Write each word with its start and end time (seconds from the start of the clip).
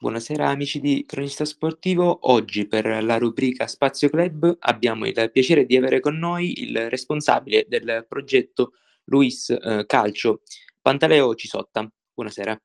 Buonasera 0.00 0.48
amici 0.48 0.78
di 0.78 1.04
Cronista 1.04 1.44
Sportivo, 1.44 2.30
oggi 2.30 2.68
per 2.68 3.02
la 3.02 3.18
rubrica 3.18 3.66
Spazio 3.66 4.08
Club 4.08 4.58
abbiamo 4.60 5.08
il 5.08 5.30
piacere 5.32 5.66
di 5.66 5.76
avere 5.76 5.98
con 5.98 6.16
noi 6.16 6.62
il 6.62 6.88
responsabile 6.88 7.66
del 7.68 8.06
progetto 8.08 8.74
Luis 9.06 9.50
eh, 9.50 9.84
Calcio, 9.88 10.42
Pantaleo 10.80 11.34
Cisotta. 11.34 11.90
Buonasera. 12.14 12.62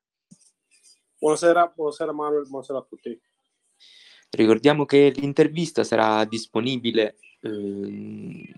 Buonasera, 1.18 1.72
buonasera 1.74 2.12
Manuel, 2.12 2.46
buonasera 2.46 2.78
a 2.78 2.86
tutti. 2.88 3.20
Ricordiamo 4.30 4.84
che 4.84 5.12
l'intervista 5.12 5.82
sarà 5.82 6.24
disponibile 6.26 7.16
eh, 7.40 8.54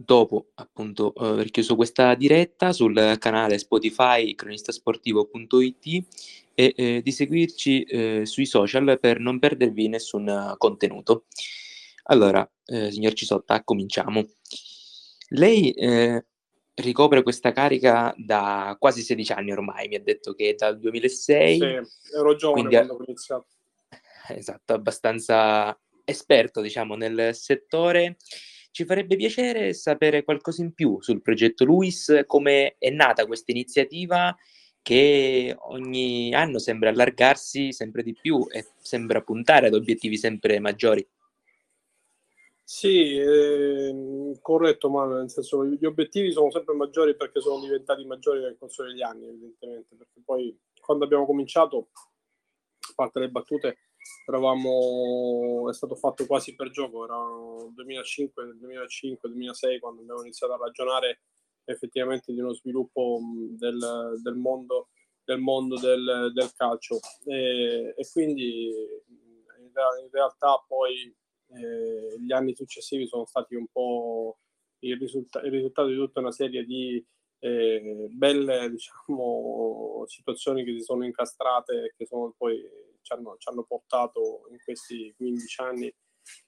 dopo 0.00 0.50
appunto 0.54 1.12
eh, 1.14 1.26
aver 1.26 1.50
chiuso 1.50 1.74
questa 1.74 2.14
diretta 2.14 2.72
sul 2.72 3.16
canale 3.18 3.58
Spotify 3.58 4.32
cronistasportivo.it 4.32 6.06
e 6.54 6.74
eh, 6.76 7.00
di 7.02 7.10
seguirci 7.10 7.82
eh, 7.82 8.26
sui 8.26 8.46
social 8.46 8.98
per 9.00 9.18
non 9.18 9.40
perdervi 9.40 9.88
nessun 9.88 10.54
contenuto. 10.56 11.24
Allora, 12.04 12.48
eh, 12.66 12.90
signor 12.92 13.12
Cisotta, 13.12 13.62
cominciamo. 13.64 14.24
Lei 15.30 15.72
eh, 15.72 16.24
ricopre 16.74 17.22
questa 17.22 17.52
carica 17.52 18.14
da 18.16 18.76
quasi 18.78 19.02
16 19.02 19.32
anni 19.32 19.52
ormai, 19.52 19.88
mi 19.88 19.96
ha 19.96 20.00
detto 20.00 20.32
che 20.32 20.54
dal 20.56 20.78
2006. 20.78 21.58
Sì, 21.58 21.64
ero 22.14 22.34
giovane 22.36 22.68
quando 22.68 22.94
ho 22.94 23.02
iniziato. 23.04 23.46
Esatto, 24.28 24.72
abbastanza 24.74 25.78
esperto, 26.04 26.60
diciamo, 26.60 26.94
nel 26.94 27.34
settore. 27.34 28.16
Ci 28.70 28.84
farebbe 28.84 29.16
piacere 29.16 29.72
sapere 29.72 30.22
qualcosa 30.22 30.62
in 30.62 30.72
più 30.72 31.00
sul 31.00 31.22
progetto 31.22 31.64
Luis, 31.64 32.22
come 32.26 32.76
è 32.78 32.90
nata 32.90 33.26
questa 33.26 33.50
iniziativa 33.50 34.36
che 34.82 35.54
ogni 35.58 36.32
anno 36.34 36.58
sembra 36.58 36.90
allargarsi 36.90 37.72
sempre 37.72 38.02
di 38.02 38.14
più 38.14 38.46
e 38.50 38.66
sembra 38.80 39.20
puntare 39.20 39.66
ad 39.66 39.74
obiettivi 39.74 40.16
sempre 40.16 40.60
maggiori. 40.60 41.06
Sì, 42.70 43.16
eh, 43.16 44.38
corretto, 44.42 44.90
ma 44.90 45.06
nel 45.06 45.30
senso 45.30 45.64
gli 45.64 45.86
obiettivi 45.86 46.30
sono 46.32 46.50
sempre 46.50 46.74
maggiori 46.74 47.16
perché 47.16 47.40
sono 47.40 47.60
diventati 47.60 48.04
maggiori 48.04 48.40
nel 48.40 48.56
corso 48.58 48.84
degli 48.84 49.00
anni, 49.00 49.26
evidentemente, 49.26 49.96
perché 49.96 50.20
poi 50.22 50.54
quando 50.78 51.04
abbiamo 51.04 51.24
cominciato, 51.24 51.88
a 51.94 52.92
parte 52.94 53.20
le 53.20 53.30
battute, 53.30 53.78
eravamo, 54.26 55.68
è 55.70 55.74
stato 55.74 55.94
fatto 55.94 56.26
quasi 56.26 56.54
per 56.54 56.70
gioco, 56.70 57.04
era 57.04 57.16
2005, 57.72 58.56
2005, 58.56 59.28
2006 59.30 59.78
quando 59.78 60.02
abbiamo 60.02 60.22
iniziato 60.22 60.54
a 60.54 60.58
ragionare 60.58 61.22
effettivamente 61.64 62.32
di 62.32 62.40
uno 62.40 62.54
sviluppo 62.54 63.20
del, 63.50 64.20
del 64.22 64.34
mondo, 64.34 64.88
del, 65.24 65.38
mondo 65.38 65.78
del, 65.78 66.30
del 66.34 66.52
calcio. 66.54 66.98
E, 67.24 67.94
e, 67.96 68.08
quindi 68.12 68.66
in, 68.68 70.08
realtà 70.10 70.62
poi 70.66 71.14
eh, 71.50 72.20
gli 72.20 72.32
anni 72.32 72.54
successivi 72.54 73.06
sono 73.06 73.26
stati 73.26 73.54
un 73.54 73.66
po' 73.70 74.38
il, 74.80 74.98
risulta- 74.98 75.40
il 75.40 75.50
risultato 75.50 75.88
di 75.88 75.96
tutta 75.96 76.20
una 76.20 76.32
serie 76.32 76.64
di 76.64 77.04
eh, 77.40 78.08
belle 78.10 78.68
diciamo, 78.70 80.04
situazioni 80.06 80.64
che 80.64 80.72
si 80.72 80.82
sono 80.82 81.04
incastrate 81.04 81.84
e 81.84 81.94
che 81.96 82.06
sono 82.06 82.34
poi 82.36 82.60
ci 83.08 83.12
hanno, 83.14 83.36
ci 83.38 83.48
hanno 83.48 83.64
portato 83.64 84.46
in 84.50 84.58
questi 84.62 85.14
15 85.16 85.62
anni 85.62 85.94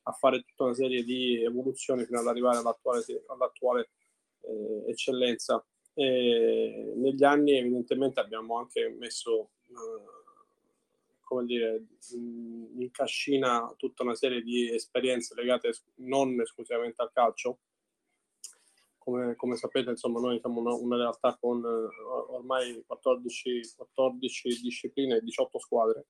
a 0.03 0.13
fare 0.13 0.43
tutta 0.43 0.65
una 0.65 0.75
serie 0.75 1.03
di 1.03 1.43
evoluzioni 1.43 2.05
fino 2.05 2.21
ad 2.21 2.27
arrivare 2.27 2.59
all'attuale, 2.59 3.03
all'attuale 3.29 3.91
eh, 4.43 4.91
eccellenza. 4.91 5.65
E 5.95 6.93
negli 6.97 7.25
anni 7.25 7.57
evidentemente 7.57 8.21
abbiamo 8.21 8.59
anche 8.59 8.95
messo 8.99 9.53
eh, 9.69 10.19
come 11.23 11.45
dire, 11.47 11.87
in 12.11 12.89
cascina 12.91 13.73
tutta 13.77 14.03
una 14.03 14.15
serie 14.15 14.43
di 14.43 14.69
esperienze 14.75 15.35
legate 15.35 15.73
non 15.97 16.39
esclusivamente 16.41 17.01
al 17.01 17.13
calcio. 17.13 17.61
Come, 18.99 19.35
come 19.37 19.57
sapete, 19.57 19.91
insomma, 19.91 20.21
noi 20.21 20.39
siamo 20.41 20.61
una, 20.61 20.75
una 20.75 20.97
realtà 20.97 21.37
con 21.41 21.63
uh, 21.63 22.35
ormai 22.35 22.83
14, 22.87 23.75
14 23.77 24.61
discipline 24.61 25.17
e 25.17 25.21
18 25.23 25.59
squadre 25.59 26.07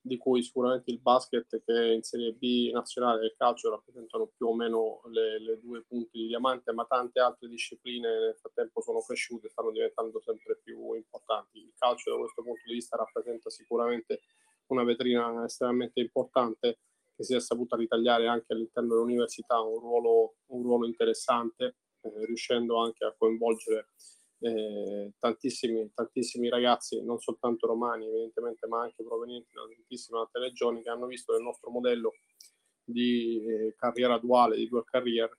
di 0.00 0.16
cui 0.16 0.42
sicuramente 0.42 0.90
il 0.90 1.00
basket 1.00 1.62
che 1.64 1.92
in 1.92 2.02
Serie 2.02 2.32
B 2.32 2.70
nazionale 2.72 3.22
e 3.22 3.26
il 3.26 3.34
calcio 3.36 3.70
rappresentano 3.70 4.30
più 4.34 4.46
o 4.46 4.54
meno 4.54 5.00
le, 5.10 5.40
le, 5.40 5.60
due 5.60 5.82
punti 5.82 6.18
di 6.18 6.26
diamante, 6.28 6.72
ma 6.72 6.84
tante 6.84 7.20
altre 7.20 7.48
discipline 7.48 8.08
nel 8.08 8.36
frattempo 8.36 8.80
sono 8.80 9.00
cresciute 9.00 9.46
e 9.46 9.50
stanno 9.50 9.70
diventando 9.70 10.20
sempre 10.20 10.58
più 10.62 10.94
importanti. 10.94 11.58
Il 11.58 11.74
calcio 11.76 12.10
da 12.10 12.18
questo 12.18 12.42
punto 12.42 12.62
di 12.64 12.72
vista 12.72 12.96
rappresenta 12.96 13.50
sicuramente 13.50 14.22
una 14.66 14.84
vetrina 14.84 15.44
estremamente 15.44 16.00
importante 16.00 16.78
che 17.16 17.24
si 17.24 17.34
è 17.34 17.40
saputa 17.40 17.76
ritagliare 17.76 18.28
anche 18.28 18.52
all'interno 18.52 18.94
dell'università 18.94 19.60
un 19.60 19.80
ruolo, 19.80 20.36
un 20.46 20.62
ruolo 20.62 20.86
interessante, 20.86 21.76
eh, 22.02 22.24
riuscendo 22.26 22.78
anche 22.78 23.04
a 23.04 23.14
coinvolgere 23.16 23.88
eh, 24.40 25.12
tantissimi, 25.18 25.90
tantissimi 25.94 26.48
ragazzi, 26.48 27.02
non 27.02 27.18
soltanto 27.18 27.66
romani 27.66 28.06
evidentemente, 28.06 28.66
ma 28.66 28.82
anche 28.82 29.02
provenienti 29.02 29.50
da 29.52 29.62
tantissime 29.62 30.18
altre 30.18 30.42
regioni 30.42 30.82
che 30.82 30.90
hanno 30.90 31.06
visto 31.06 31.32
nel 31.32 31.42
nostro 31.42 31.70
modello 31.70 32.14
di 32.84 33.44
eh, 33.44 33.74
carriera 33.76 34.18
duale, 34.18 34.56
di 34.56 34.68
dual 34.68 34.84
career, 34.84 35.30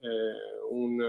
eh, 0.00 0.60
un, 0.70 1.00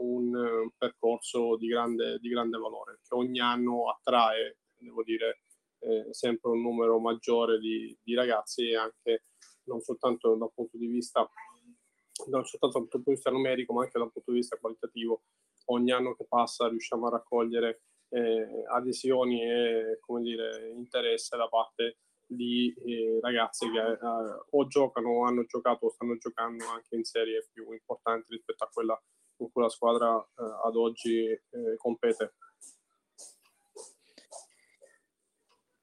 un, 0.00 0.70
percorso 0.76 1.56
di 1.56 1.68
grande, 1.68 2.18
di 2.18 2.28
grande 2.28 2.58
valore 2.58 3.00
che 3.02 3.14
ogni 3.14 3.40
anno 3.40 3.88
attrae, 3.88 4.58
devo 4.76 5.02
dire, 5.02 5.42
eh, 5.78 6.12
sempre 6.12 6.50
un 6.50 6.60
numero 6.60 6.98
maggiore 6.98 7.58
di, 7.58 7.96
di, 8.02 8.14
ragazzi 8.14 8.74
anche 8.74 9.24
non 9.64 9.80
soltanto 9.80 10.34
dal 10.36 10.52
punto 10.54 10.76
di 10.76 10.86
vista 10.86 11.28
non 12.28 12.44
soltanto 12.44 12.78
dal 12.78 12.88
punto 12.88 13.10
di 13.10 13.14
vista 13.14 13.30
numerico 13.30 13.72
ma 13.72 13.82
anche 13.82 13.98
dal 13.98 14.12
punto 14.12 14.30
di 14.30 14.38
vista 14.38 14.56
qualitativo 14.58 15.22
ogni 15.66 15.92
anno 15.92 16.14
che 16.14 16.26
passa 16.28 16.68
riusciamo 16.68 17.06
a 17.06 17.10
raccogliere 17.10 17.82
eh, 18.08 18.64
adesioni 18.70 19.42
e 19.42 19.98
dire, 20.20 20.70
interesse 20.70 21.36
da 21.36 21.48
parte 21.48 21.98
di 22.26 22.74
eh, 22.86 23.18
ragazzi 23.20 23.70
che 23.70 23.78
eh, 23.80 23.98
o 24.50 24.66
giocano 24.66 25.10
o 25.10 25.24
hanno 25.24 25.44
giocato 25.44 25.86
o 25.86 25.90
stanno 25.90 26.16
giocando 26.16 26.66
anche 26.68 26.96
in 26.96 27.04
serie 27.04 27.46
più 27.52 27.72
importanti 27.72 28.26
rispetto 28.30 28.64
a 28.64 28.70
quella 28.72 29.02
in 29.36 29.50
cui 29.50 29.62
la 29.62 29.68
squadra 29.68 30.18
eh, 30.18 30.42
ad 30.64 30.76
oggi 30.76 31.24
eh, 31.26 31.40
compete. 31.76 32.34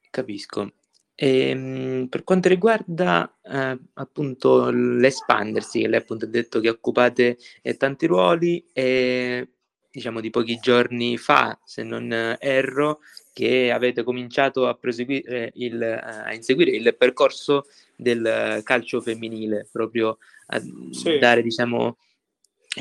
Capisco. 0.09 0.73
E, 1.15 1.49
ehm, 1.49 2.07
per 2.09 2.23
quanto 2.23 2.47
riguarda 2.47 3.39
eh, 3.43 3.77
appunto 3.95 4.69
l'espandersi, 4.69 5.85
lei 5.85 5.99
appunto 5.99 6.25
ha 6.25 6.29
detto 6.29 6.59
che 6.61 6.69
occupate 6.69 7.37
eh, 7.61 7.75
tanti 7.75 8.05
ruoli 8.05 8.65
e 8.71 9.55
diciamo 9.91 10.19
di 10.19 10.29
pochi 10.29 10.57
giorni 10.57 11.17
fa, 11.17 11.59
se 11.63 11.83
non 11.83 12.11
erro, 12.39 12.99
che 13.33 13.71
avete 13.71 14.03
cominciato 14.03 14.67
a 14.67 14.75
proseguire 14.75 15.51
il, 15.55 15.81
a 15.81 16.33
inseguire 16.33 16.71
il 16.71 16.95
percorso 16.97 17.65
del 17.95 18.61
calcio 18.63 19.01
femminile, 19.01 19.67
proprio 19.71 20.17
a 20.47 20.61
sì. 20.91 21.17
dare 21.19 21.41
diciamo 21.41 21.97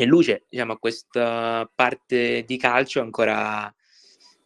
luce 0.06 0.44
diciamo, 0.48 0.74
a 0.74 0.78
questa 0.78 1.70
parte 1.74 2.44
di 2.46 2.56
calcio 2.56 3.00
ancora 3.00 3.72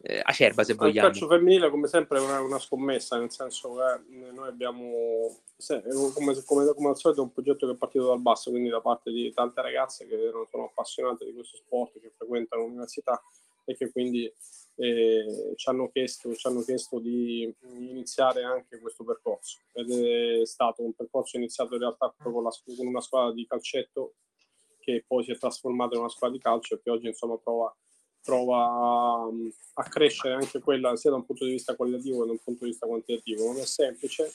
eh, 0.05 0.19
acerba 0.21 0.65
se 0.65 0.73
vogliamo. 0.73 1.07
Il 1.07 1.13
calcio 1.13 1.27
femminile 1.27 1.69
come 1.69 1.87
sempre 1.87 2.17
è 2.17 2.21
una, 2.21 2.41
una 2.41 2.59
scommessa, 2.59 3.17
nel 3.17 3.31
senso 3.31 3.75
che 3.75 4.31
noi 4.31 4.49
abbiamo, 4.49 5.33
come, 6.13 6.43
come, 6.43 6.73
come, 6.73 6.89
al 6.89 6.97
solito, 6.97 7.21
un 7.21 7.31
progetto 7.31 7.65
che 7.65 7.71
è 7.71 7.77
partito 7.77 8.07
dal 8.07 8.19
basso, 8.19 8.49
quindi 8.49 8.67
da 8.67 8.81
parte 8.81 9.11
di 9.11 9.31
tante 9.33 9.61
ragazze 9.61 10.05
che 10.05 10.29
sono 10.51 10.65
appassionate 10.65 11.23
di 11.23 11.33
questo 11.33 11.55
sport, 11.55 12.01
che 12.01 12.11
frequentano 12.17 12.63
l'università 12.63 13.21
e 13.63 13.77
che 13.77 13.91
quindi 13.91 14.29
eh, 14.75 15.53
ci, 15.55 15.69
hanno 15.69 15.89
chiesto, 15.89 16.35
ci 16.35 16.47
hanno 16.47 16.63
chiesto 16.63 16.99
di 16.99 17.53
iniziare 17.61 18.43
anche 18.43 18.79
questo 18.79 19.05
percorso. 19.05 19.59
Ed 19.71 19.89
è 19.89 20.45
stato 20.45 20.83
un 20.83 20.91
percorso 20.91 21.37
iniziato 21.37 21.75
in 21.75 21.79
realtà 21.79 22.13
con, 22.21 22.43
la, 22.43 22.51
con 22.75 22.87
una 22.87 22.99
squadra 22.99 23.31
di 23.31 23.47
calcetto 23.47 24.15
che 24.81 25.05
poi 25.07 25.23
si 25.23 25.31
è 25.31 25.37
trasformata 25.37 25.93
in 25.93 26.01
una 26.01 26.09
squadra 26.09 26.35
di 26.35 26.43
calcio 26.43 26.75
e 26.75 26.81
che 26.83 26.89
oggi 26.89 27.07
insomma 27.07 27.37
prova 27.37 27.73
prova 28.23 29.29
a, 29.73 29.83
crescere 29.83 30.33
anche 30.35 30.59
quella 30.59 30.95
sia 30.95 31.09
da 31.09 31.17
un 31.17 31.25
punto 31.25 31.45
di 31.45 31.51
vista 31.51 31.75
qualitativo 31.75 32.21
che 32.21 32.25
da 32.25 32.31
un 32.31 32.39
punto 32.43 32.63
di 32.63 32.71
vista 32.71 32.87
quantitativo. 32.87 33.45
Non 33.45 33.59
è 33.59 33.65
semplice, 33.65 34.31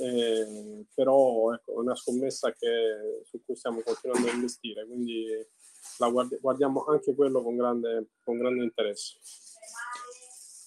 eh, 0.00 0.84
però 0.94 1.52
ecco, 1.52 1.74
è 1.74 1.76
una 1.76 1.94
scommessa 1.94 2.50
che, 2.52 3.22
su 3.24 3.40
cui 3.44 3.54
stiamo 3.56 3.82
continuando 3.82 4.28
a 4.28 4.32
investire, 4.32 4.86
quindi 4.86 5.26
la 5.98 6.08
guardi- 6.08 6.38
guardiamo 6.40 6.84
anche 6.86 7.14
quello 7.14 7.42
con 7.42 7.56
grande, 7.56 8.06
con 8.24 8.38
grande 8.38 8.64
interesse. 8.64 9.16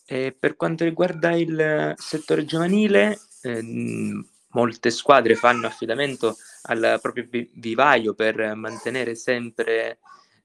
E 0.06 0.36
per 0.38 0.56
quanto 0.56 0.84
riguarda 0.84 1.32
il 1.36 1.94
settore 1.98 2.46
giovanile, 2.46 3.18
ehm, 3.42 4.28
molte 4.50 4.90
squadre 4.92 5.36
fanno 5.36 5.68
affidamento 5.68 6.36
al 6.64 7.00
proprio 7.02 7.28
vivaio 7.54 8.14
per 8.14 8.54
mantenere 8.56 9.16
sempre 9.16 10.00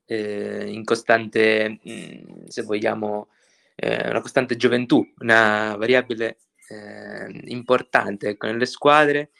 eh, 0.07 0.69
in 0.69 0.85
costante, 0.85 1.81
mm, 1.89 2.47
se 2.47 2.63
vogliamo, 2.63 3.29
eh, 3.75 4.09
una 4.09 4.21
costante 4.21 4.57
gioventù, 4.57 5.07
una 5.19 5.77
variabile 5.77 6.39
eh, 6.69 7.43
importante 7.47 8.31
ecco, 8.31 8.47
nelle 8.47 8.67
squadre. 8.67 9.31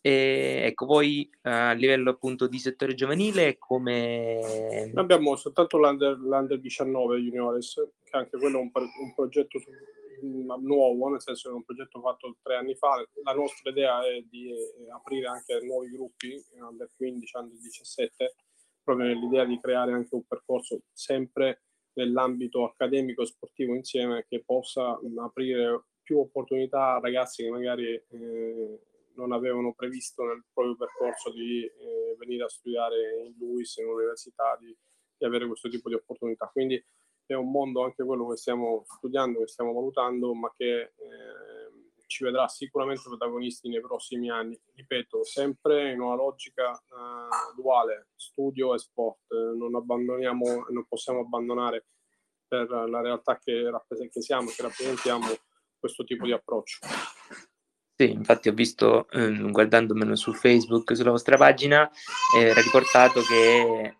E, 0.00 0.62
ecco, 0.66 0.84
voi 0.84 1.28
a 1.42 1.72
livello 1.72 2.10
appunto 2.10 2.46
di 2.46 2.58
settore 2.58 2.94
giovanile 2.94 3.56
come... 3.58 4.90
Abbiamo 4.94 5.34
soltanto 5.34 5.78
l'Under, 5.78 6.18
l'Under 6.18 6.60
19 6.60 7.18
Juniores, 7.18 7.74
che 8.04 8.16
anche 8.16 8.36
quello 8.38 8.58
è 8.58 8.60
un, 8.60 8.70
un 8.74 9.14
progetto 9.14 9.58
nuovo, 10.60 11.08
nel 11.08 11.20
senso 11.20 11.48
che 11.48 11.54
è 11.54 11.56
un 11.56 11.64
progetto 11.64 12.00
fatto 12.00 12.36
tre 12.42 12.56
anni 12.56 12.74
fa. 12.74 13.04
La 13.22 13.32
nostra 13.32 13.70
idea 13.70 14.04
è 14.06 14.22
di 14.28 14.50
eh, 14.50 14.90
aprire 14.90 15.26
anche 15.26 15.60
nuovi 15.62 15.90
gruppi, 15.90 16.42
Under 16.60 16.90
15, 16.96 17.36
Under 17.36 17.58
17, 17.58 18.34
proprio 18.84 19.06
nell'idea 19.06 19.44
di 19.44 19.58
creare 19.58 19.92
anche 19.92 20.14
un 20.14 20.24
percorso 20.26 20.82
sempre 20.92 21.62
nell'ambito 21.94 22.64
accademico 22.64 23.22
e 23.22 23.26
sportivo 23.26 23.74
insieme 23.74 24.26
che 24.28 24.42
possa 24.44 24.98
aprire 25.18 25.84
più 26.02 26.18
opportunità 26.18 26.94
a 26.94 27.00
ragazzi 27.00 27.42
che 27.42 27.50
magari 27.50 27.94
eh, 27.94 28.80
non 29.14 29.32
avevano 29.32 29.72
previsto 29.72 30.24
nel 30.24 30.44
proprio 30.52 30.76
percorso 30.76 31.32
di 31.32 31.64
eh, 31.64 32.16
venire 32.18 32.44
a 32.44 32.48
studiare 32.48 33.24
in 33.24 33.34
LUIS, 33.38 33.76
in 33.78 33.86
università, 33.86 34.56
di, 34.60 34.76
di, 35.16 35.24
avere 35.24 35.46
questo 35.46 35.68
tipo 35.68 35.88
di 35.88 35.94
opportunità. 35.94 36.48
Quindi 36.52 36.82
è 37.26 37.34
un 37.34 37.50
mondo 37.50 37.84
anche 37.84 38.04
quello 38.04 38.28
che 38.28 38.36
stiamo 38.36 38.84
studiando, 38.86 39.40
che 39.40 39.48
stiamo 39.48 39.72
valutando, 39.72 40.34
ma 40.34 40.52
che 40.54 40.80
eh, 40.80 40.92
ci 42.14 42.22
vedrà 42.22 42.46
sicuramente 42.46 43.02
protagonisti 43.04 43.68
nei 43.68 43.80
prossimi 43.80 44.30
anni. 44.30 44.56
Ripeto, 44.72 45.24
sempre 45.24 45.90
in 45.90 46.00
una 46.00 46.14
logica 46.14 46.70
eh, 46.72 47.54
duale, 47.56 48.10
studio 48.14 48.72
e 48.72 48.78
sport. 48.78 49.32
non 49.56 49.74
abbandoniamo, 49.74 50.66
non 50.70 50.86
possiamo 50.86 51.20
abbandonare 51.20 51.86
per 52.46 52.68
la 52.70 53.00
realtà 53.00 53.36
che, 53.38 53.68
che 54.12 54.22
siamo, 54.22 54.48
che 54.50 54.62
rappresentiamo, 54.62 55.26
questo 55.76 56.04
tipo 56.04 56.24
di 56.24 56.32
approccio. 56.32 56.78
Sì, 57.96 58.10
infatti 58.10 58.48
ho 58.48 58.52
visto, 58.52 59.08
eh, 59.10 59.50
guardandomelo 59.50 60.14
su 60.14 60.32
Facebook, 60.32 60.94
sulla 60.94 61.10
vostra 61.10 61.36
pagina, 61.36 61.90
era 62.36 62.60
riportato 62.60 63.20
che 63.22 63.96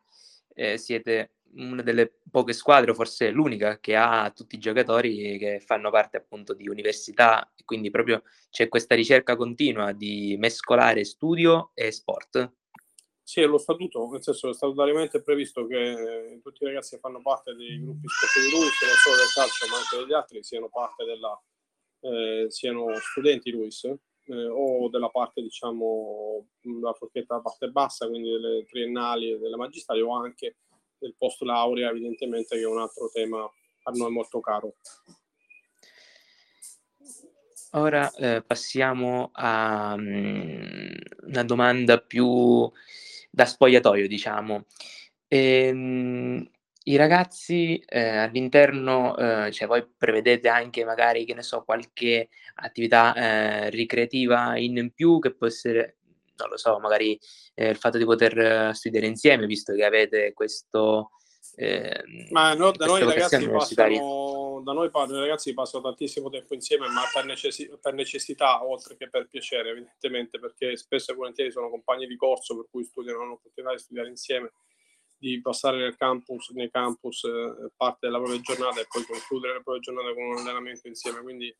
eh, 0.54 0.78
siete 0.78 1.33
una 1.56 1.82
delle 1.82 2.20
poche 2.30 2.52
squadre, 2.52 2.94
forse 2.94 3.30
l'unica, 3.30 3.78
che 3.78 3.96
ha 3.96 4.30
tutti 4.30 4.56
i 4.56 4.58
giocatori 4.58 5.38
che 5.38 5.60
fanno 5.60 5.90
parte 5.90 6.16
appunto 6.16 6.54
di 6.54 6.68
università, 6.68 7.52
e 7.54 7.64
quindi 7.64 7.90
proprio 7.90 8.22
c'è 8.50 8.68
questa 8.68 8.94
ricerca 8.94 9.36
continua 9.36 9.92
di 9.92 10.36
mescolare 10.38 11.04
studio 11.04 11.70
e 11.74 11.90
sport. 11.90 12.52
Sì, 13.22 13.40
è 13.40 13.46
lo 13.46 13.56
statuto, 13.56 14.06
nel 14.10 14.22
senso 14.22 14.48
che 14.48 14.54
statutariamente 14.54 15.18
è 15.18 15.22
previsto 15.22 15.66
che 15.66 15.92
eh, 15.92 16.40
tutti 16.42 16.62
i 16.62 16.66
ragazzi 16.66 16.96
che 16.96 17.00
fanno 17.00 17.22
parte 17.22 17.54
dei 17.54 17.80
gruppi 17.80 18.06
sportivi 18.06 18.54
LUIS, 18.54 18.82
non 18.82 18.96
solo 18.96 19.16
del 19.16 19.32
calcio 19.32 19.66
ma 19.70 19.76
anche 19.78 19.96
degli 19.96 20.12
altri, 20.12 20.42
siano 20.42 20.68
parte 20.68 21.04
della, 21.06 21.42
eh, 22.00 22.50
siano 22.50 22.94
studenti 23.00 23.50
LUIS 23.50 23.84
eh, 23.84 24.46
o 24.46 24.90
della 24.90 25.08
parte, 25.08 25.40
diciamo, 25.40 26.46
la 26.82 26.92
forchetta 26.92 27.40
parte 27.40 27.70
bassa, 27.70 28.06
quindi 28.08 28.30
delle 28.30 28.64
triennali 28.66 29.32
e 29.32 29.38
delle 29.38 29.56
magistrali 29.56 30.02
o 30.02 30.14
anche 30.14 30.56
del 31.04 31.14
post 31.18 31.42
laurea, 31.42 31.90
evidentemente, 31.90 32.56
che 32.56 32.62
è 32.62 32.66
un 32.66 32.80
altro 32.80 33.10
tema 33.12 33.42
a 33.42 33.90
noi 33.92 34.10
molto 34.10 34.40
caro. 34.40 34.76
Ora 37.72 38.10
eh, 38.14 38.42
passiamo 38.42 39.30
a 39.32 39.94
um, 39.98 40.92
una 41.26 41.44
domanda 41.44 41.98
più 41.98 42.70
da 43.30 43.44
spogliatoio, 43.44 44.06
diciamo. 44.06 44.64
Ehm, 45.28 46.48
I 46.84 46.96
ragazzi 46.96 47.82
eh, 47.86 48.16
all'interno, 48.16 49.16
eh, 49.16 49.50
cioè 49.50 49.66
voi 49.66 49.84
prevedete 49.86 50.48
anche 50.48 50.84
magari, 50.84 51.24
che 51.24 51.34
ne 51.34 51.42
so, 51.42 51.64
qualche 51.64 52.28
attività 52.56 53.14
eh, 53.14 53.70
ricreativa 53.70 54.56
in 54.56 54.92
più 54.94 55.18
che 55.18 55.34
può 55.34 55.48
essere, 55.48 55.96
non 56.36 56.48
lo 56.50 56.56
so, 56.56 56.78
magari 56.78 57.18
eh, 57.54 57.70
il 57.70 57.76
fatto 57.76 57.98
di 57.98 58.04
poter 58.04 58.38
eh, 58.38 58.74
studiare 58.74 59.06
insieme, 59.06 59.46
visto 59.46 59.74
che 59.74 59.84
avete 59.84 60.32
questo... 60.32 61.10
Ehm, 61.56 62.28
Ma 62.30 62.54
no, 62.54 62.72
da 62.72 62.86
noi 62.86 63.02
i 63.02 63.04
ragazzi 63.04 63.48
passano, 63.48 64.60
da 64.64 64.72
noi 64.72 64.86
i 64.86 65.20
ragazzi 65.20 65.54
passano 65.54 65.84
tantissimo 65.84 66.28
tempo 66.30 66.54
insieme, 66.54 66.88
ma 66.88 67.02
per, 67.12 67.24
necessi- 67.24 67.70
per, 67.80 67.94
necessità 67.94 68.64
oltre 68.64 68.96
che 68.96 69.08
per 69.08 69.28
piacere, 69.28 69.70
evidentemente, 69.70 70.38
perché 70.38 70.76
spesso 70.76 71.12
e 71.12 71.14
volentieri 71.14 71.52
sono 71.52 71.70
compagni 71.70 72.06
di 72.06 72.16
corso, 72.16 72.56
per 72.56 72.66
cui 72.70 72.84
studiano, 72.84 73.20
hanno 73.20 73.30
l'opportunità 73.30 73.72
di 73.72 73.80
studiare 73.80 74.08
insieme, 74.08 74.52
di 75.16 75.40
passare 75.40 75.78
nel 75.78 75.96
campus, 75.96 76.50
nei 76.50 76.70
campus 76.70 77.24
eh, 77.24 77.70
parte 77.76 78.06
della 78.06 78.18
propria 78.18 78.40
giornata 78.40 78.80
e 78.80 78.86
poi 78.90 79.04
concludere 79.04 79.54
la 79.54 79.60
propria 79.60 79.82
giornata 79.82 80.12
con 80.12 80.24
un 80.24 80.38
allenamento 80.38 80.88
insieme. 80.88 81.22
Quindi 81.22 81.54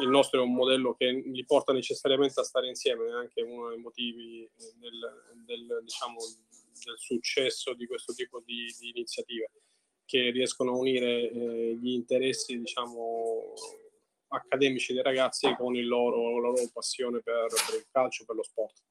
il 0.00 0.08
nostro 0.08 0.40
è 0.40 0.42
un 0.42 0.54
modello 0.54 0.94
che 0.94 1.10
li 1.10 1.44
porta 1.44 1.72
necessariamente 1.72 2.40
a 2.40 2.44
stare 2.44 2.68
insieme, 2.68 3.06
è 3.06 3.12
anche 3.12 3.42
uno 3.42 3.68
dei 3.70 3.78
motivi 3.78 4.48
del, 4.78 5.44
del, 5.44 5.80
diciamo, 5.82 6.18
del 6.84 6.98
successo 6.98 7.74
di 7.74 7.86
questo 7.86 8.12
tipo 8.12 8.40
di, 8.44 8.74
di 8.78 8.90
iniziative 8.90 9.50
che 10.04 10.30
riescono 10.30 10.72
a 10.72 10.76
unire 10.76 11.30
eh, 11.30 11.78
gli 11.80 11.90
interessi 11.90 12.58
diciamo, 12.58 13.52
accademici 14.28 14.92
dei 14.92 15.02
ragazzi 15.02 15.54
con 15.56 15.72
loro, 15.84 16.40
la 16.40 16.48
loro 16.48 16.68
passione 16.72 17.20
per, 17.20 17.46
per 17.48 17.76
il 17.76 17.86
calcio, 17.90 18.24
per 18.24 18.36
lo 18.36 18.42
sport. 18.42 18.82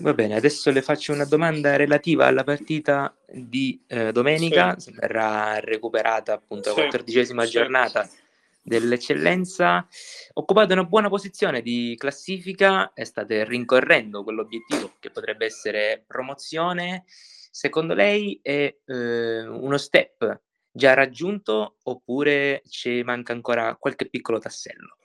Va 0.00 0.12
bene, 0.12 0.36
adesso 0.36 0.70
le 0.70 0.82
faccio 0.82 1.12
una 1.12 1.24
domanda 1.24 1.76
relativa 1.76 2.26
alla 2.26 2.44
partita 2.44 3.14
di 3.26 3.82
eh, 3.86 4.12
domenica, 4.12 4.78
sì. 4.78 4.92
verrà 4.92 5.60
recuperata 5.60 6.34
appunto 6.34 6.68
la 6.68 6.74
quattordicesima 6.74 7.44
sì. 7.44 7.50
giornata 7.50 8.08
dell'eccellenza. 8.68 9.84
Occupate 10.34 10.74
una 10.74 10.84
buona 10.84 11.08
posizione 11.08 11.62
di 11.62 11.96
classifica 11.98 12.92
e 12.92 13.04
state 13.04 13.44
rincorrendo 13.44 14.22
quell'obiettivo 14.22 14.92
che 15.00 15.10
potrebbe 15.10 15.46
essere 15.46 16.04
promozione 16.06 17.04
secondo 17.50 17.94
lei 17.94 18.38
è 18.40 18.72
eh, 18.84 19.46
uno 19.46 19.76
step 19.78 20.42
già 20.70 20.94
raggiunto 20.94 21.78
oppure 21.82 22.62
ci 22.68 23.02
manca 23.02 23.32
ancora 23.32 23.74
qualche 23.74 24.08
piccolo 24.08 24.38
tassello? 24.38 24.96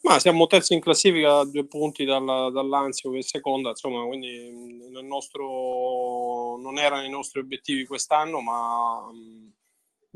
Ma 0.00 0.18
siamo 0.18 0.46
terzi 0.46 0.72
in 0.74 0.80
classifica 0.80 1.40
a 1.40 1.44
due 1.44 1.66
punti 1.66 2.04
dalla, 2.04 2.50
dall'Anzio 2.50 3.10
che 3.10 3.18
è 3.18 3.22
seconda, 3.22 3.68
insomma, 3.68 4.04
quindi 4.04 4.88
nel 4.90 5.04
nostro, 5.04 6.56
non 6.56 6.78
erano 6.78 7.04
i 7.04 7.10
nostri 7.10 7.38
obiettivi 7.38 7.84
quest'anno, 7.84 8.40
ma 8.40 9.08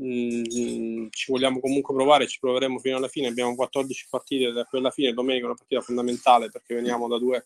mm, 0.01 1.07
ci 1.09 1.31
vogliamo 1.31 1.59
comunque 1.59 1.93
provare, 1.93 2.27
ci 2.27 2.39
proveremo 2.39 2.79
fino 2.79 2.97
alla 2.97 3.07
fine. 3.07 3.27
Abbiamo 3.27 3.55
14 3.55 4.07
partite 4.09 4.51
da 4.51 4.65
quella 4.65 4.91
fine, 4.91 5.13
domenica 5.13 5.45
è 5.45 5.47
una 5.47 5.57
partita 5.57 5.81
fondamentale 5.81 6.49
perché 6.49 6.75
veniamo 6.75 7.07
da 7.07 7.17
due 7.17 7.45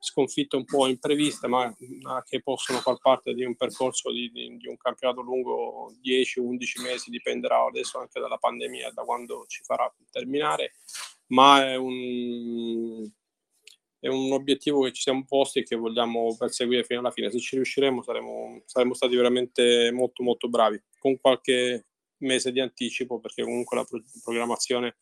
sconfitte 0.00 0.56
un 0.56 0.64
po' 0.64 0.86
impreviste, 0.86 1.48
ma 1.48 1.74
che 2.24 2.40
possono 2.42 2.78
far 2.78 2.98
parte 2.98 3.34
di 3.34 3.44
un 3.44 3.56
percorso 3.56 4.12
di, 4.12 4.30
di, 4.30 4.56
di 4.56 4.68
un 4.68 4.76
campionato 4.76 5.22
lungo 5.22 5.92
10-11 6.02 6.82
mesi, 6.82 7.10
dipenderà 7.10 7.64
adesso 7.64 7.98
anche 7.98 8.20
dalla 8.20 8.36
pandemia, 8.36 8.92
da 8.92 9.02
quando 9.02 9.44
ci 9.48 9.62
farà 9.64 9.92
terminare, 10.10 10.72
ma 11.28 11.64
è 11.64 11.76
un, 11.76 13.10
è 14.00 14.08
un 14.08 14.32
obiettivo 14.32 14.82
che 14.82 14.92
ci 14.92 15.02
siamo 15.02 15.24
posti 15.26 15.60
e 15.60 15.62
che 15.64 15.76
vogliamo 15.76 16.36
perseguire 16.36 16.84
fino 16.84 17.00
alla 17.00 17.10
fine. 17.10 17.30
Se 17.30 17.38
ci 17.40 17.56
riusciremo 17.56 18.02
saremo, 18.02 18.62
saremo 18.64 18.94
stati 18.94 19.16
veramente 19.16 19.90
molto 19.92 20.22
molto 20.22 20.48
bravi, 20.48 20.80
con 20.98 21.18
qualche 21.20 21.86
mese 22.18 22.52
di 22.52 22.60
anticipo, 22.60 23.18
perché 23.20 23.42
comunque 23.42 23.76
la 23.76 23.84
pro- 23.84 24.02
programmazione 24.22 24.96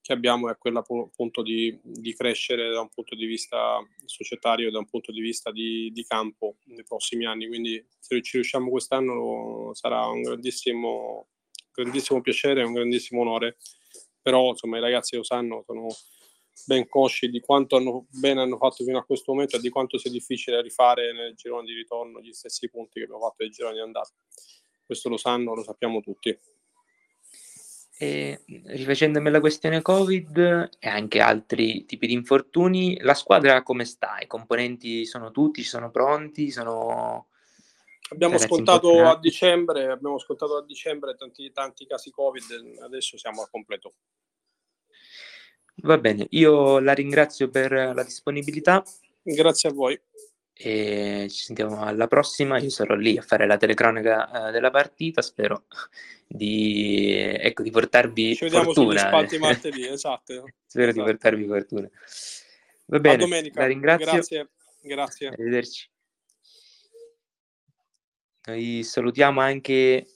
che 0.00 0.12
abbiamo 0.12 0.48
è 0.48 0.56
quella 0.56 0.84
appunto 0.86 1.42
di, 1.42 1.76
di, 1.82 2.14
crescere 2.14 2.70
da 2.70 2.80
un 2.80 2.88
punto 2.88 3.16
di 3.16 3.26
vista 3.26 3.78
societario, 4.04 4.70
da 4.70 4.78
un 4.78 4.86
punto 4.86 5.10
di 5.10 5.20
vista 5.20 5.50
di, 5.50 5.90
di 5.92 6.04
campo 6.04 6.58
nei 6.66 6.84
prossimi 6.84 7.26
anni. 7.26 7.48
Quindi 7.48 7.84
se 7.98 8.22
ci 8.22 8.36
riusciamo 8.36 8.70
quest'anno 8.70 9.70
sarà 9.74 10.06
un 10.06 10.22
grandissimo, 10.22 11.26
grandissimo 11.72 12.20
piacere, 12.20 12.62
un 12.62 12.74
grandissimo 12.74 13.22
onore. 13.22 13.56
Però 14.22 14.50
insomma 14.50 14.78
i 14.78 14.80
ragazzi 14.80 15.16
lo 15.16 15.24
sanno, 15.24 15.64
sono 15.66 15.88
ben 16.64 16.88
consci 16.88 17.28
di 17.28 17.40
quanto 17.40 17.76
hanno, 17.76 18.06
bene 18.08 18.40
hanno 18.40 18.56
fatto 18.56 18.84
fino 18.84 18.98
a 18.98 19.04
questo 19.04 19.32
momento 19.32 19.56
e 19.56 19.60
di 19.60 19.68
quanto 19.68 19.98
sia 19.98 20.10
difficile 20.10 20.62
rifare 20.62 21.12
nel 21.12 21.34
girone 21.34 21.66
di 21.66 21.74
ritorno 21.74 22.20
gli 22.20 22.32
stessi 22.32 22.70
punti 22.70 22.98
che 22.98 23.04
abbiamo 23.04 23.22
fatto 23.22 23.42
nel 23.42 23.50
girone 23.50 23.74
di 23.74 23.80
andata. 23.80 24.10
Questo 24.84 25.08
lo 25.08 25.16
sanno, 25.16 25.54
lo 25.54 25.62
sappiamo 25.62 26.00
tutti. 26.00 26.36
E 27.98 28.42
rifacendomi 28.46 29.28
alla 29.28 29.40
questione 29.40 29.80
Covid 29.80 30.68
e 30.78 30.88
anche 30.88 31.20
altri 31.20 31.86
tipi 31.86 32.06
di 32.06 32.12
infortuni, 32.12 33.00
la 33.00 33.14
squadra 33.14 33.62
come 33.62 33.86
sta? 33.86 34.18
I 34.20 34.26
componenti 34.26 35.06
sono 35.06 35.30
tutti, 35.30 35.62
sono 35.62 35.90
pronti? 35.90 36.50
Sono... 36.50 37.28
Abbiamo 38.10 38.34
ascoltato 38.34 39.02
a 39.02 39.18
dicembre, 39.18 39.90
abbiamo 39.90 40.16
ascoltato 40.16 40.58
a 40.58 40.64
dicembre 40.64 41.16
tanti, 41.16 41.50
tanti 41.52 41.86
casi 41.86 42.10
Covid, 42.10 42.80
adesso 42.82 43.16
siamo 43.16 43.40
al 43.42 43.50
completo. 43.50 43.94
Va 45.82 45.98
bene, 45.98 46.26
io 46.30 46.78
la 46.78 46.94
ringrazio 46.94 47.48
per 47.50 47.70
la 47.70 48.02
disponibilità. 48.02 48.82
Grazie 49.22 49.68
a 49.68 49.72
voi. 49.72 50.00
e 50.58 51.26
ci 51.28 51.44
sentiamo 51.44 51.82
alla 51.82 52.06
prossima. 52.06 52.58
Io 52.58 52.70
sarò 52.70 52.94
lì 52.94 53.18
a 53.18 53.22
fare 53.22 53.46
la 53.46 53.58
telecronaca 53.58 54.48
eh, 54.48 54.52
della 54.52 54.70
partita. 54.70 55.20
Spero 55.20 55.64
di, 56.26 57.12
ecco, 57.14 57.62
di 57.62 57.70
portarvi 57.70 58.34
ci 58.34 58.44
vediamo 58.44 58.72
fortuna. 58.72 58.98
spalti 59.00 59.36
martedì, 59.38 59.86
esatto. 59.86 60.44
Spero 60.66 60.90
esatto. 60.90 61.04
di 61.04 61.10
portarvi 61.10 61.46
fortuna. 61.46 61.90
Va 62.86 62.98
bene, 62.98 63.14
a 63.14 63.18
domenica. 63.18 63.60
la 63.60 63.66
ringrazio. 63.66 64.12
Grazie, 64.12 64.48
grazie. 64.80 65.28
Arrivederci. 65.28 65.90
Noi 68.46 68.82
salutiamo 68.84 69.40
anche 69.40 70.06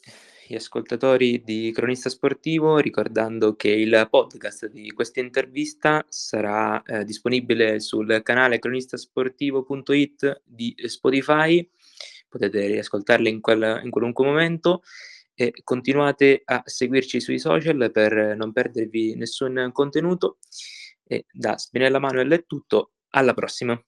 gli 0.50 0.57
ascoltatori 0.57 1.45
di 1.45 1.71
Cronista 1.73 2.09
Sportivo, 2.09 2.78
ricordando 2.78 3.54
che 3.54 3.69
il 3.69 4.09
podcast 4.11 4.66
di 4.66 4.90
questa 4.90 5.21
intervista 5.21 6.04
sarà 6.09 6.83
eh, 6.83 7.04
disponibile 7.04 7.78
sul 7.78 8.21
canale 8.25 8.59
cronistasportivo.it 8.59 10.42
di 10.45 10.75
Spotify, 10.87 11.64
potete 12.28 12.66
riascoltarlo 12.66 13.28
in, 13.28 13.40
quel, 13.40 13.80
in 13.85 13.90
qualunque 13.90 14.25
momento 14.25 14.83
e 15.35 15.52
continuate 15.62 16.42
a 16.45 16.61
seguirci 16.64 17.21
sui 17.21 17.38
social 17.38 17.88
per 17.92 18.35
non 18.37 18.50
perdervi 18.50 19.14
nessun 19.14 19.71
contenuto. 19.73 20.38
E 21.04 21.26
da 21.30 21.59
Spinella 21.59 22.00
Manuel 22.00 22.33
è 22.33 22.45
tutto, 22.45 22.95
alla 23.11 23.35
prossima! 23.35 23.80